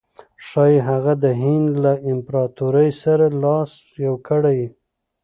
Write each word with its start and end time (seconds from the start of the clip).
ښایي 0.47 0.79
هغه 0.89 1.13
د 1.23 1.25
هند 1.41 1.69
له 1.83 1.93
امپراطور 2.11 2.75
سره 3.03 3.25
لاس 3.43 3.71
یو 4.05 4.15
کړي. 4.27 4.61